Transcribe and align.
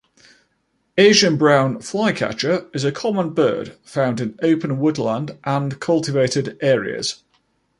Asian 0.97 1.37
brown 1.37 1.79
flycatcher 1.79 2.65
is 2.73 2.83
a 2.83 2.91
common 2.91 3.35
bird 3.35 3.77
found 3.83 4.19
in 4.19 4.35
open 4.41 4.79
woodland 4.79 5.37
and 5.43 5.79
cultivated 5.79 6.57
areas. 6.59 7.21